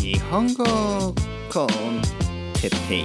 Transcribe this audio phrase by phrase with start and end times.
[0.00, 0.64] 日本語
[1.52, 1.68] コン
[2.60, 3.04] テッペイ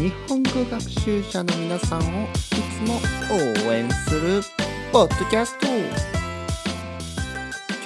[0.00, 2.48] 日本語学習者の皆さんをいつ
[2.88, 2.98] も
[3.66, 4.40] 応援する
[4.90, 5.66] ポッドキャスト。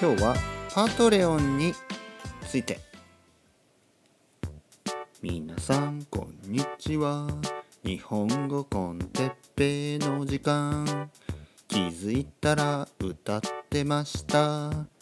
[0.01, 0.37] 今日は
[0.73, 1.75] パトレオンに
[2.49, 2.79] ついて。
[5.21, 7.27] 皆さんこんにちは。
[7.85, 11.11] 日本語コンテッペイの時間。
[11.67, 14.98] 気づいたら歌ってました。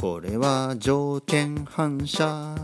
[0.00, 2.54] これは条件反射。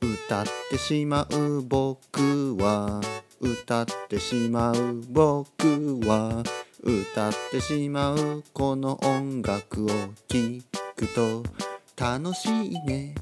[0.00, 3.00] 歌ってしまう僕は。
[3.40, 6.44] 歌ってしまう僕は。
[6.80, 9.88] 歌ってしまうこの音楽を
[10.28, 10.62] 聴
[10.94, 11.42] くと。
[11.96, 13.16] 楽しいね。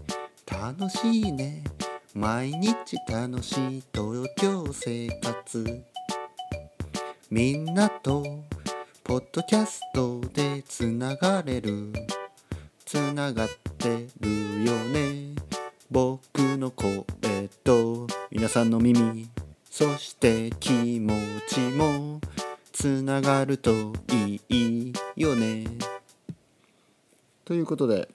[0.45, 1.65] 楽しいね。
[2.13, 5.85] 毎日楽しい東京生活。
[7.31, 8.23] みんなと
[9.03, 11.95] ポッドキャストでつながれる。
[12.93, 15.35] つながってるよね。
[15.91, 16.21] 僕
[16.59, 17.07] の声
[17.65, 19.31] と皆さんの耳
[19.71, 21.11] そして気持
[21.49, 22.21] ちも
[22.71, 25.69] つながるといいよね。
[27.47, 28.11] ということで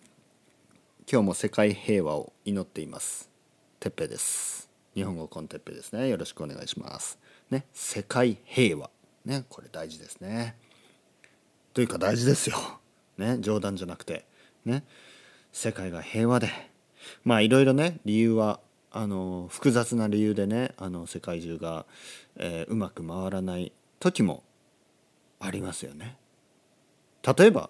[1.12, 3.32] 今日も世界平和を祈っています。
[3.80, 4.70] てっぺです。
[4.94, 6.08] 日本語コンテッペですね。
[6.08, 7.18] よろしくお願いします。
[7.50, 8.92] ね世界平和。
[9.26, 10.56] ねこれ大事ですね。
[11.74, 12.58] というか大事ですよ。
[13.18, 14.28] ね冗談じゃなくて。
[14.68, 14.84] ね
[15.52, 16.50] 世界が平和で
[17.24, 18.60] まあいろいろね理由は
[18.92, 21.86] あの複雑な理由でねあの世界中が、
[22.36, 24.44] えー、うまく回らない時も
[25.40, 26.18] ありますよね。
[27.38, 27.70] 例えば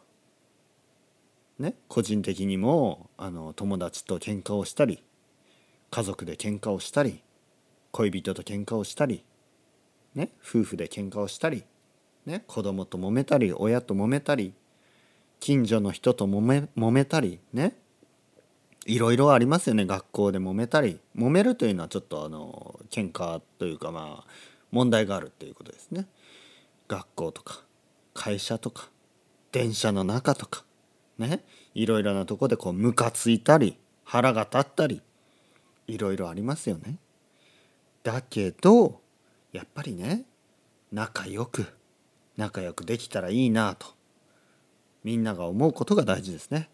[1.60, 5.04] ね個人的にもあの友達と喧嘩をしたり
[5.90, 7.22] 家族で喧嘩をしたり
[7.92, 9.24] 恋人と喧嘩をしたり、
[10.14, 11.64] ね、夫婦で喧嘩をしたり、
[12.26, 14.54] ね、子供と揉めたり親と揉めたり
[15.40, 17.76] 近所の人と揉め揉めたりね。
[18.86, 21.00] いろいろありますよね学校で揉めたり。
[21.16, 24.28] 揉めるというのはちょっとあの喧嘩というかまあ
[24.72, 26.08] 問題があるっていうことですね。
[26.88, 27.64] 学校とか
[28.14, 28.90] 会社とか
[29.52, 30.64] 電車の中とか
[31.18, 31.44] ね。
[31.74, 35.02] いろいろなとこでこうムカついたり腹が立ったり
[35.86, 36.98] いろいろありますよね。
[38.04, 39.02] だけど
[39.52, 40.24] やっぱりね
[40.92, 41.68] 仲良く
[42.38, 43.97] 仲良くできたらいいなと
[45.08, 46.70] みんなが思うことが大事ですね。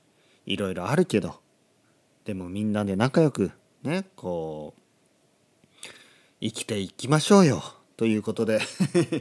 [0.47, 1.39] いろいろあるけど。
[2.25, 3.51] でもみんなで仲良く
[3.83, 4.81] ねこう
[6.41, 7.61] 生きていきましょうよ。
[7.95, 8.59] ということで。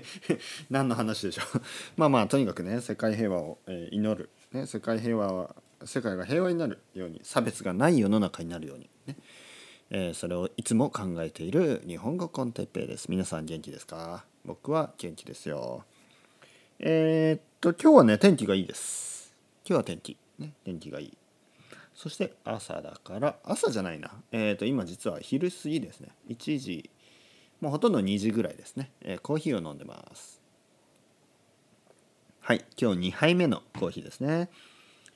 [0.70, 1.60] 何の話でしょう。
[1.98, 8.88] まあまあとにかくね世界平和を、え祈る、ね、世界平和は世界が平和になるように差別がない世の中になるように。
[9.04, 9.16] ね、
[9.90, 13.10] えー、それをいつも考えている日本語コンテッペイです。
[13.10, 14.24] 皆さん元気ですか？
[14.46, 15.84] 僕は元気ですよ。
[16.78, 19.32] えー、っと今日はね天気がいいです。
[19.64, 20.16] 今日は天気。
[20.36, 21.18] ね天気がいい。
[21.94, 24.10] そして朝だから朝じゃないな。
[24.32, 26.08] えー、っと今実は昼過ぎですね。
[26.28, 26.90] 1時
[27.60, 30.42] もうほとんど2時ぐらいですね、えー、コーヒーを飲んでます。
[32.40, 34.50] はい今日2杯目のコーヒーですね。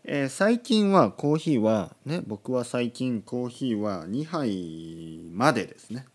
[0.05, 6.07] えー、最近はコーヒーはね僕は最近コーヒーは2杯までですね。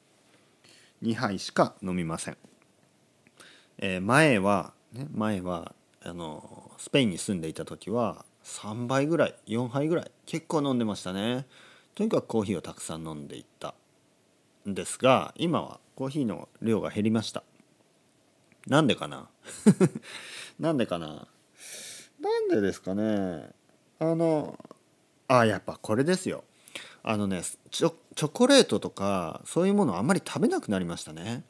[1.04, 2.38] 2杯しか飲みません、
[3.80, 5.74] えー、前はね、前は
[6.04, 11.46] あのスペインに住んでいた時は3杯ぐらい4杯ぐらい結構飲んでましたね。
[11.94, 13.76] とにかくコーヒーをたくさん飲んでいった。
[14.68, 17.44] んですが今はコーヒーの量が減りました。
[18.68, 19.28] なんでかな？
[20.60, 21.28] なんでかな？
[22.20, 23.50] なんでですかね？
[24.00, 24.58] あの
[25.28, 26.44] あやっぱこれですよ。
[27.04, 27.42] あのね
[27.72, 31.44] チョチョコレートとかそういうものあんまり食べなくなりましたね。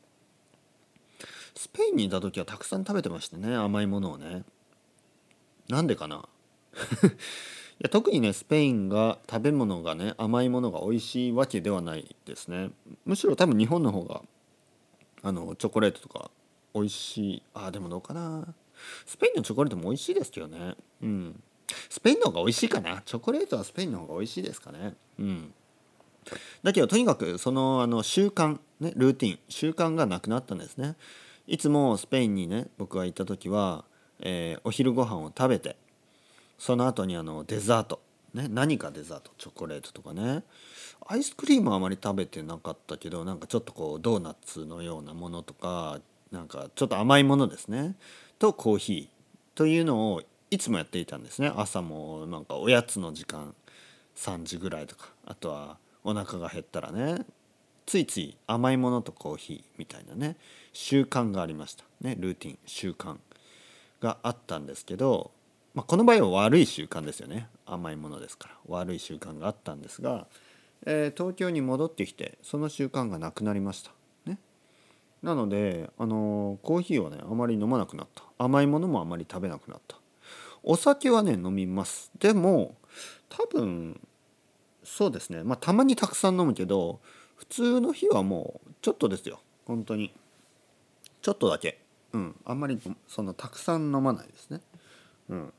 [1.56, 4.44] スペインにいた時はたくさん食べてましたね甘いものをね。
[5.70, 6.28] なんでかな？
[7.80, 12.72] いや特にねスペインが食べ物がね甘いものが美味しいわけではないですね。
[13.06, 14.22] むしろ多分日本の方が
[15.24, 16.32] あのチョコレートとか
[16.74, 17.44] 美味しい。
[17.54, 18.54] あでもどうかな？
[19.06, 20.76] スペインのチョコレートも美味しいですけどね。
[21.02, 21.44] うん。
[21.90, 23.02] スペインの方が美味しいかな？
[23.06, 24.94] チョコレートはスペインの方が美味しいですかね？
[25.20, 25.54] うん。
[26.64, 30.96] だけどとにかくそのあの習慣ねルーティン習慣がなくなったんですね。
[31.52, 33.84] いつもスペインにね僕が行った時は、
[34.22, 35.76] えー、お昼ご飯を食べて
[36.58, 38.00] その後にあのデザート、
[38.34, 39.32] ね、何かデザート？
[39.38, 40.44] チョコレートとかね。
[41.08, 46.00] アイスクリームはあまり食べてなかったけどなんかちょっとこうドーナツのようなものとか
[46.32, 47.98] なんかちょっと甘いものですね。
[48.40, 49.58] とコーヒー。
[49.58, 50.22] というのを
[50.52, 51.52] いつもやっていたんですね。
[51.54, 53.54] 朝もなんかおやつの時間
[54.16, 55.10] 3時ぐらいとか。
[55.26, 57.26] あとはお腹が減ったらね。
[57.92, 60.38] ついつい甘いものとコーヒーみたいなね
[60.72, 61.84] 習慣がありました。
[62.00, 63.18] ねルーティン習慣
[64.00, 65.32] があったんですけど
[65.74, 67.50] まあ、この場合は悪い習慣ですよね。
[67.66, 68.56] 甘いものですから。
[68.68, 70.26] 悪い習慣があったんですが、
[70.86, 73.92] えー、東京に戻ってきてその習慣がなくなりました。
[74.26, 74.38] ね、
[75.22, 78.24] なので、あのー、コーヒーはねあまり飲まなくなった。
[78.38, 79.98] 甘いものもあまり食べなくなった。
[80.64, 82.10] お酒はね飲みます。
[82.18, 82.78] でも
[83.28, 84.00] 多分
[84.82, 85.44] そうですね。
[85.44, 87.02] まあたまにたくさん飲むけど
[87.42, 89.40] 普通の日はもうちょっとですよ。
[89.66, 90.14] 本当に。
[91.24, 91.82] ちょっとだけ。
[92.14, 92.36] うん。
[92.46, 94.62] あんまりそのたくさん飲まないですね。
[95.28, 95.54] うん。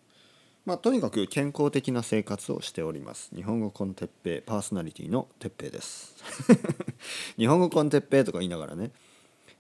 [0.65, 3.35] まあとにかく健康的な生活をしております。
[3.35, 6.15] 日本語コンテッペイパーソナリティのてっぺいです。
[7.37, 8.93] 日本語コンテッペイとか言いながらね、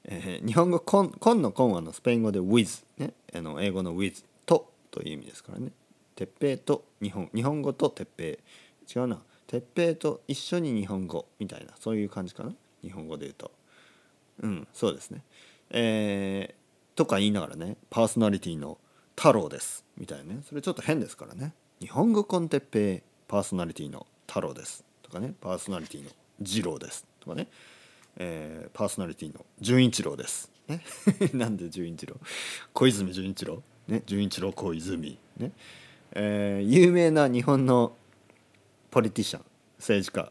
[0.04, 3.14] えー、日本語コンコンのコンはのスペイン語で with ね。
[3.34, 5.72] あの英語の with とという意味ですからね。
[6.14, 8.38] てっぺいと日本日本語とてっぺ
[8.86, 9.20] い違うな。
[9.52, 12.54] 鉄平と一緒に日本語みたいなそういう感じかな？
[12.82, 13.50] 日本語で言うと。
[14.40, 15.22] うんそうですね。
[15.68, 18.78] えー、とか言いながらねパーソナリティの
[19.14, 20.40] 太郎ですみたいなね。
[20.48, 21.52] それちょっと変ですからね。
[21.80, 25.34] 日本語コンテッペイパーソナリティの太郎ですとかね。
[25.38, 26.08] パーソナリティの
[26.42, 27.46] 次郎ですとかね、
[28.16, 30.80] えー、パーソナリティの純一郎です、ね、
[31.34, 32.16] なんで純一郎？
[32.72, 33.62] 小泉純一郎？
[33.86, 34.02] ね？
[34.06, 35.18] 純一郎小泉？
[35.36, 35.52] ね、
[36.12, 37.94] えー、有名な日本の
[38.92, 39.44] ポリティシャン
[39.78, 40.30] 政治家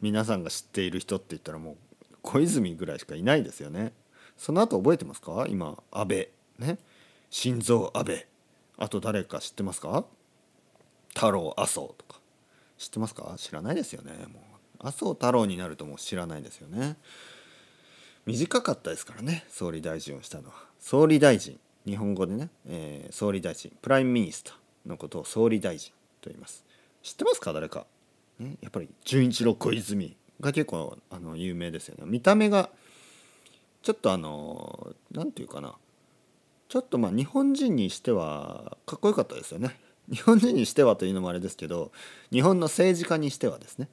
[0.00, 1.76] 皆さんが知っている人って言ったらもう
[2.22, 3.92] 小泉ぐらいしかいないですよね。
[4.36, 5.46] その後覚えてますか？
[5.48, 6.28] 今安倍
[6.60, 6.78] ね？
[7.30, 8.28] 心臓安倍。
[8.78, 10.04] あと誰か知ってますか？
[11.14, 12.20] 太郎麻生とか。
[12.78, 13.34] 知ってますか？
[13.38, 14.12] 知らないですよね。
[14.12, 14.38] も
[14.80, 16.96] う麻生太郎になるともう知らないですよね。
[18.24, 20.54] 短かったですからね総理大臣をしたのは。
[20.78, 26.64] 総理大臣日本語でね、えー、総理大臣 prime minister のことを総理大臣と言います。
[27.02, 27.52] 知ってますか？
[27.52, 27.86] 誰か。
[28.38, 32.04] ね、やっぱり純一郎小泉が結構あの有名ですよね。
[32.06, 32.70] 見た目が
[33.82, 35.74] ちょっとあの何て言うかな。
[36.68, 39.78] ちょっとまあ日本人にしてはかっこよかったですよね。
[40.10, 41.92] 日本人にしてはというのもあれですけど
[42.30, 43.88] 日本の政治家にしてはですね。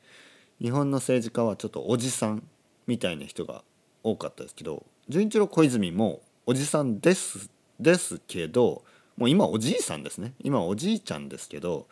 [0.62, 2.44] 日本の政治家はちょっとおじさん
[2.88, 3.64] みたいな人が
[4.04, 7.50] 多かったですけど純一郎小泉もおじさんです
[7.80, 8.84] ですけど
[9.18, 10.34] もう今おじいさんですね。
[10.44, 11.88] 今おじいちゃんですけど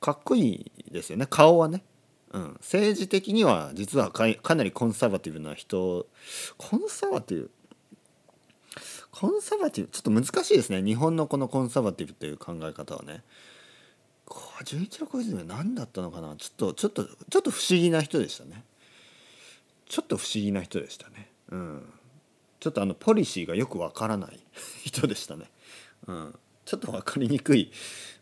[0.00, 1.26] かっこいいですよね。
[1.28, 1.82] 顔はね。
[2.32, 6.06] うん、政治的には実はかかなりコンサバティブな人
[6.58, 7.50] コンサバティブ？
[9.12, 9.90] コンサバティブ？
[9.90, 10.82] ちょっと難しいですね。
[10.82, 13.22] 日本のこのコンサバティブという考え方はね。
[14.64, 16.34] 純一郎小泉は何だったのかな？
[16.36, 18.64] ちょっとちょっとちょっと不思議な人でしたね。
[19.88, 21.30] ちょっと不思議な人でしたね。
[21.50, 21.92] うん。
[22.58, 24.40] ちょっとあのポリシーがよくわからない
[24.84, 25.44] 人でしたね。
[26.08, 26.34] うん。
[26.66, 27.70] ちょっと分かりにくい、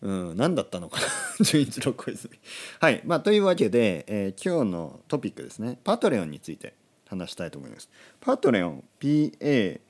[0.03, 1.07] うん、何だったのかな。
[1.45, 2.39] 純一郎小泉。
[2.79, 5.79] はい、まあ、というわけで、えー、今日のトピックですね。
[5.83, 6.75] パトレオンについて
[7.07, 7.89] 話したいと思います。
[8.21, 9.81] パトレオン PAT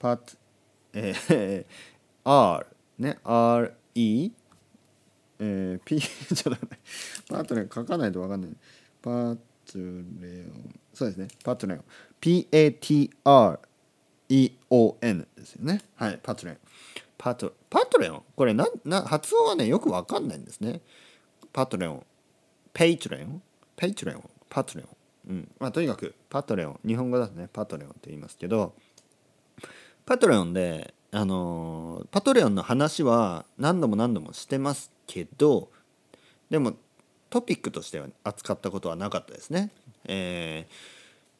[0.00, 0.34] パト、
[0.94, 1.64] えー、
[2.24, 2.66] R
[2.98, 4.32] ね RE
[5.40, 6.78] えー、P ちょっとね
[7.28, 8.50] パトレオン書かないと分かんない。
[9.00, 10.80] パトレオン。
[10.92, 11.28] そうですね。
[11.44, 11.84] パトレオン。
[12.20, 13.60] PATR
[14.28, 15.82] EON ですよね。
[15.96, 16.58] はい、パトレオン。
[17.16, 18.22] パトパトレオン？
[18.34, 20.80] これなな発音はねよくわかんないんですね。
[21.52, 22.02] パトレオン、
[22.72, 23.42] ペイトレオン、
[23.76, 24.96] ペイトレオン、パトレオン。
[25.26, 28.74] うんまあ、とにかくパトレオン日本語だとねパトレオンって言いますけど
[30.04, 35.70] パトレオンであのー、パトレオンの話は何度も何度もしてますけど
[36.50, 36.74] でも
[37.30, 39.70] トピックとしては扱ったことはなかったですね。
[40.04, 40.74] えー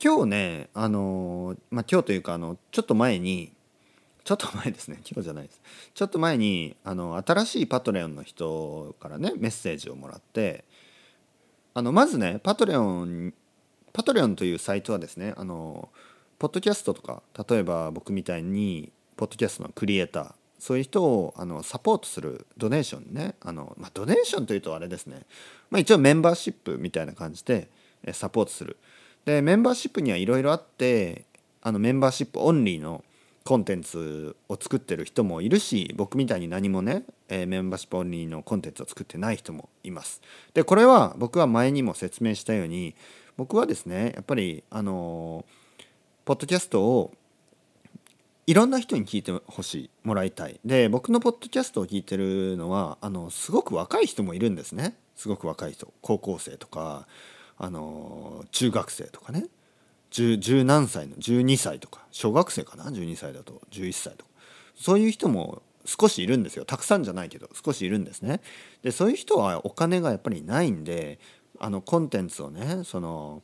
[0.03, 3.53] 今日ねあのまあ今日というかあのちょっと前に
[4.25, 5.01] ちょっと前ですね。
[5.05, 5.61] 今日じゃないです。
[5.93, 10.65] ちょっと前にあの新しいパトレオンの人からねメッセージをもらって
[11.75, 13.35] あのまずねパトレオン
[13.93, 15.91] パトレオンというサイトはですねあの
[16.39, 25.21] ポッドキャストとか例えば僕みたいにポッドキャストのクリエイターそういう人をあのサポートするドネーションねあの、まあ、ドネーションというとあれですね、
[25.71, 27.69] まあ、一応メンバーシップみたいな感じで
[28.13, 28.79] サポートする。
[29.27, 31.25] でメンバーシップにはいろいろあって
[31.61, 33.05] あのメンバーシップオンリーの
[33.47, 40.23] コンテンツを作ってる人もいるし僕みたいに何もね、えー、メンバーシップオンリーのコンテンツを作ってない人もいます。
[40.55, 42.95] でこれは僕は前にも説明したように
[43.37, 45.45] 僕はですねやっぱりあの
[46.25, 47.13] ポッドキャストを
[48.47, 50.59] いろんな人に聞いてほしいもらいたい。
[50.65, 54.97] で僕のポッドキャストを聞いてるのはあのすごく若い人もいるんですね。
[55.17, 55.93] すごく若い人。
[56.01, 57.07] 高校生とか
[57.59, 59.49] あの中学生とかね。
[60.15, 64.31] 十何歳の12歳とか小学生かな？12歳だと11歳とか。
[64.77, 66.65] そういう人も少しいるんですよ。
[66.65, 68.41] たくさんじゃないけど少しいるんですね。
[68.83, 71.19] でそういう人はお金がやっぱりないんで
[71.59, 73.43] あのコンテンツをねその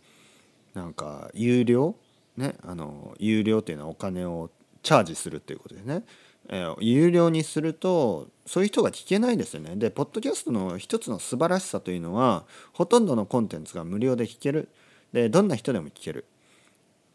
[0.74, 1.96] なんか有料？
[2.36, 4.50] ねあの有料っていうのはお金を
[4.82, 6.04] チャージするっていうことでね。
[6.48, 9.74] えー、有料にするとそういう人が聞けないですよね。
[9.76, 14.68] でポッドキャストの一つの素晴らしさというのはほとんどのコンテンツが無料で聞ける。
[15.12, 16.24] でどんな人でも聞ける。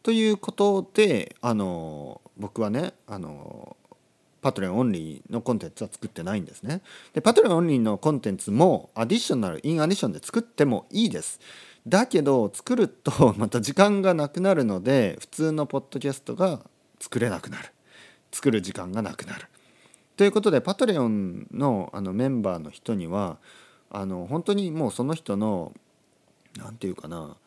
[0.06, 3.76] ということであの僕はねあの
[4.40, 6.84] Patreon only のコンテンツは作ってないんですね。
[7.14, 11.40] で Patreon only のコンテンツも additional in addition で作ってもいいです。
[11.88, 16.60] だけど作ると また時間がなくなるので普通のポッドキャストが
[17.00, 17.70] 作れなくなる
[18.32, 19.48] 作る時間がなくなる。
[20.18, 23.40] ということで Patreon のあのメンバーの人には
[23.90, 25.74] あの本当にもうその人の
[26.58, 27.38] 何て言うかな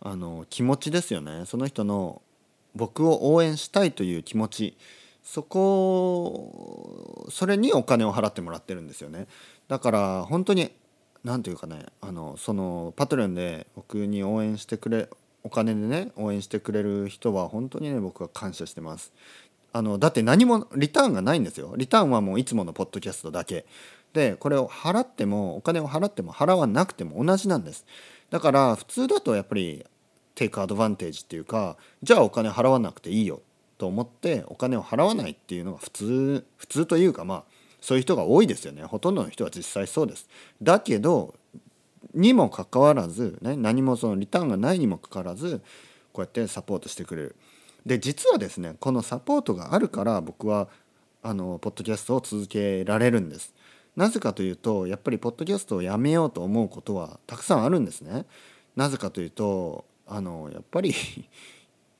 [0.00, 1.44] あの気持ちですよね。
[1.46, 2.22] その人の
[2.74, 4.76] 僕を応援したいという気持ち。
[5.22, 9.26] そこそれにお金を払ってもらってるんですよね。
[9.68, 10.70] だから本当に
[11.22, 15.08] 何て言うかねあのそのパトレンで僕に応援してくれ
[15.44, 19.12] お金でね応援してくれる人は本当にね僕は感謝してます。
[19.74, 21.74] あのだって何もリターンがないんですよ。
[21.76, 23.66] リターンはもういつものポッドキャストだけ。
[24.14, 27.84] でこれを払ってもお金を払っても払わなくても同じなんです。
[28.30, 29.84] だから普通だとやっぱり
[30.34, 33.42] テイクアドバンテージっていうかじゃあお金払わなくていいよ
[33.78, 37.44] と思ってお金を払わないっていうのが普通普通というかまあ
[37.80, 38.82] そういう人が多いですよね。
[38.82, 40.28] ほとんどの人は実際そうです。
[40.60, 41.34] だけど
[42.14, 45.62] にもかかわらず、ね、何もそのリターンがないにもかかわらず
[46.12, 47.36] こうやってサポートしてくれる。
[47.86, 50.68] で実はですねこのサポートがあるから僕は
[51.22, 53.54] あのポッドキャストを続けられるんです。
[53.98, 58.26] なぜかというとやっぱりポッドキャストをやめようと思うことはたくさんあるんですね
[58.76, 60.94] なぜかというとあのやっぱり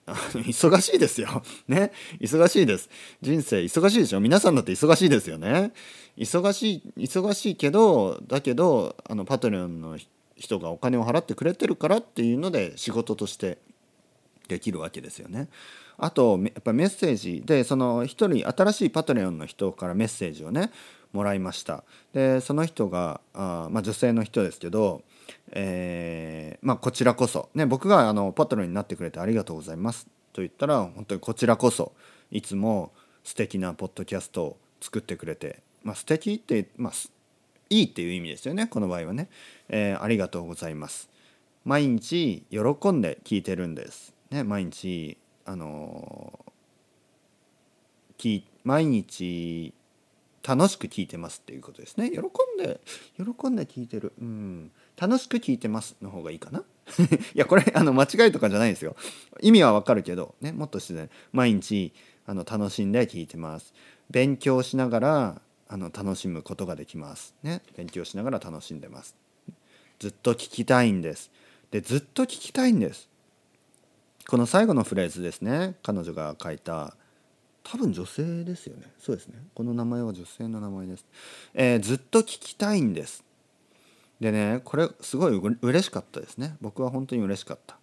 [0.06, 1.42] 忙しいですよ。
[1.68, 1.92] ね。
[2.18, 2.88] 忙しいです。
[3.20, 4.20] 人生忙しいでしょ？
[4.20, 5.72] 皆さんだって忙しいですよね。
[6.16, 9.98] 忙しい、忙しいけど、だけど、あの、パトレオンの
[10.36, 13.58] 人がお金を払ってくれてるからっていうので仕事として
[14.48, 15.48] できるわけですよね。
[15.98, 20.70] あと、やっぱメッセージで、その一人、新しいパトレオンの人からメッセージをね、
[21.12, 21.84] もらいました。
[22.12, 25.02] で、その人が、あまあ女性の人ですけど、
[25.52, 30.06] えー、まあ、こちらこそ、ね、僕があのパトロンになってくれてありがとうございます。
[30.32, 31.92] と言ったら本当にこちらこそ。
[32.30, 32.92] いつも
[33.24, 36.92] 素敵なポッドキャストを作ってくれて、まあ、素敵って、まあ、
[37.70, 39.28] いいっていう意味ですよねこの場合はね、
[39.68, 41.08] えー、ありがとうございます。
[41.64, 42.58] 毎日喜
[42.92, 49.74] んで聞いてるんです、ね、毎日あのー、毎日
[50.48, 52.10] 楽しく聞いてますっていうことですね。
[52.10, 52.22] 喜ん
[52.56, 52.80] で
[53.18, 54.14] 喜んで聞いてる。
[54.18, 54.70] うん。
[54.96, 56.64] 楽しく聞いてますの方がいいかな？
[57.34, 58.96] いやこれあの間違いとかじゃないですよ。
[59.42, 61.92] 意味はわかるけどねもっと自然毎日
[62.24, 63.74] あの楽しんで聞いてます。
[64.10, 67.34] 勉強しながらあの楽しむことができます。
[67.42, 67.60] ね。
[67.76, 69.14] 勉強しながら楽しんでます。
[69.98, 71.30] ずっと聞きたいんです。
[71.70, 73.08] でずっと聞きたいんです。
[74.26, 75.76] この最後のフレーズですね。
[75.82, 76.94] 彼女が書いた
[77.70, 78.90] 多分女性ですよね。
[78.98, 79.38] そうですね。
[79.54, 81.04] この名前は女性の名前です、
[81.52, 83.24] えー、ずっと聞きたいんです。
[84.20, 86.56] でねこれすごい嬉しかったですね。
[86.60, 87.76] 僕は本当に嬉しかった。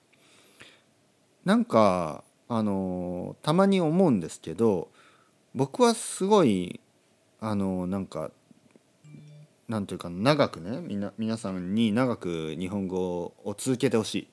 [1.46, 4.90] なんかあのたまに思うんですけど
[5.54, 6.80] 僕はすごい
[7.40, 8.32] あのなんか
[9.68, 14.28] なんというか長くねみな皆さんに長く日本語を続けてほしい。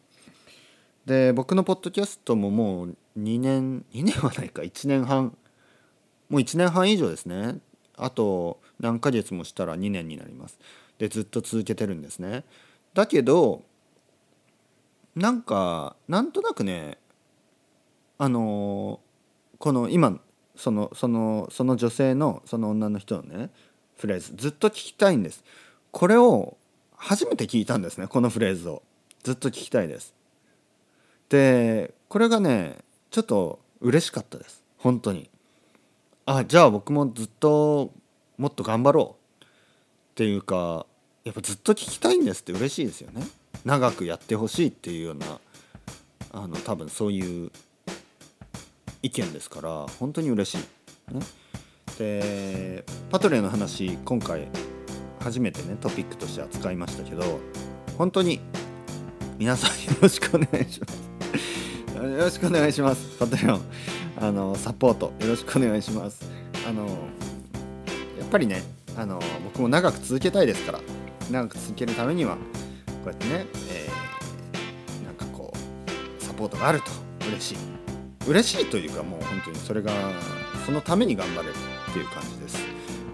[1.04, 5.36] で僕のポッドキャストももう2年2年はないか1年半
[6.32, 7.58] もう1年半以上ですね。
[7.94, 10.58] あと何ヶ月もしたら2年になります。
[10.96, 12.44] でずっと続けてるんですね。
[12.94, 13.62] だけど
[15.14, 16.96] なんかなんとなくね
[18.16, 19.00] あの
[19.58, 20.18] この今
[20.56, 23.50] そのそのその女性のその女の人のね
[23.98, 25.44] フレーズずっと聞きたいんです。
[25.90, 26.56] これを
[26.96, 28.82] 初めて聞いたんですねこのフレーズを。
[29.22, 30.14] ずっと聞きたいです。
[31.28, 32.78] でこれがね
[33.10, 34.64] ちょっと嬉しかったです。
[34.78, 35.28] 本当に。
[36.24, 37.92] あじゃあ僕もずっと
[38.38, 39.48] もっと頑張ろうっ
[40.14, 40.86] ていうか
[41.24, 43.26] やっぱずっと聞きたいんですって嬉しいですよね
[43.64, 45.26] 長くやってほしいっていうような
[46.32, 47.50] あの多分そういう
[49.02, 50.60] 意見ですから本当に嬉し
[51.10, 51.14] い。
[51.14, 51.20] ね、
[51.98, 54.48] でパトレの話今回
[55.20, 57.40] 初めてねトピックとして扱いましたけど
[57.98, 58.40] 本当に
[59.38, 61.12] 皆さんよろしくお願いします。
[61.96, 63.18] よろしくお願いします。
[63.18, 63.62] パトレオン
[64.20, 66.28] あのサポートよろしくお願いします。
[66.66, 66.86] あの
[68.18, 68.62] やっぱりね
[68.96, 70.80] あの僕も長く続けたいですから
[71.30, 72.40] 長く続けるためにはこ
[73.06, 76.90] うやってね、えー、なんかこうサポートがあると
[77.28, 77.56] 嬉しい
[78.26, 79.92] 嬉しいというかもう本当にそれが
[80.64, 81.54] そのために頑張れる
[81.90, 82.58] っていう感じです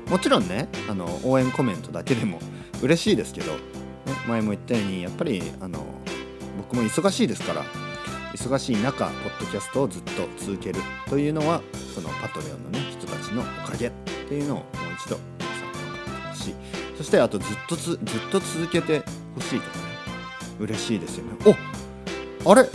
[0.08, 2.38] もちろんねあの応援コメントだけでも
[2.82, 3.58] 嬉しいですけど、ね、
[4.26, 5.84] 前も言ったようにやっぱりあの
[6.58, 7.64] 僕も忙しいですから
[8.34, 11.62] 忙しい中ポッドキャストをずっと続けるというのは
[11.94, 13.90] そのパトレオンのね人たちのおかげっ
[14.28, 14.64] ていうのをもう
[14.96, 16.54] 一度皆さん分かってほしい
[16.98, 17.98] そしてあとずっとずっ
[18.30, 19.02] と続けて
[19.34, 19.70] ほしいと。
[19.70, 19.84] かね
[20.60, 21.56] 嬉しいですよね。
[22.44, 22.68] おあれ？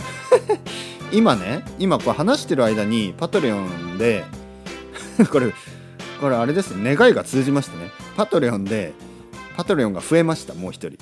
[1.12, 4.24] 今ね今これ話してる間にパトレオンで
[5.30, 5.52] これ
[6.20, 6.96] これあれですね。
[6.96, 7.90] 願いが通じましてね。
[8.16, 8.94] パトレオンで
[9.56, 10.98] パトレオンが増えましたもう一人。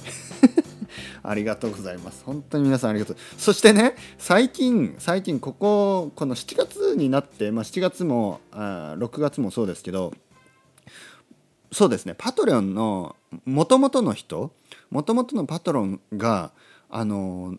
[1.23, 2.25] ありがとうございます。
[2.25, 3.17] 本当に皆さんありがとう。
[3.39, 10.13] そしてね最近最近こここの7月になって、まあ、7月もあ6月もそうですけど
[11.71, 14.53] そうですねパトレオンのもともとの人
[14.91, 16.53] もともとのパトロンが
[16.91, 17.57] あの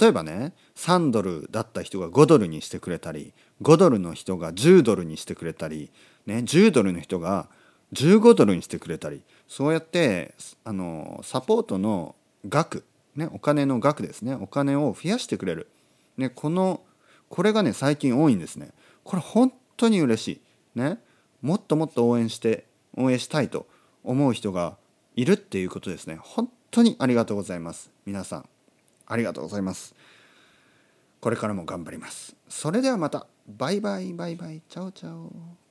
[0.00, 3.32] 例えばね3ドルだった人が5ドルにしてくれたり
[3.62, 5.90] 5ドルの人が10ドルにしてくれたり、
[6.26, 7.48] ね、10ドルの人が
[7.94, 10.34] 15ドルにしてくれたりそうやって
[10.64, 12.16] あのサポートの
[12.48, 12.84] 額、
[13.16, 15.68] ね、お金の額ですねお金を増やしてくれる、
[16.16, 16.82] ね、この
[17.28, 18.70] これがね最近多いんですね
[19.04, 20.28] これ本当に嬉し
[20.76, 20.98] いね
[21.42, 23.66] もっともっと応援して応援したいと
[24.04, 24.76] 思う人が
[25.14, 28.48] いるっていうことですね本当にありがとうございます皆さん
[29.06, 29.94] ありがとうございます。
[31.20, 32.36] これからも頑張ります。
[32.48, 33.26] それではまた。
[33.48, 34.60] バイバイバイバイ。
[34.68, 35.65] チャオチャオ。